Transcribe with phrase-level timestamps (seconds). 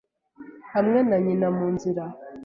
[0.73, 2.03] Hamwe na nyina mu nzira,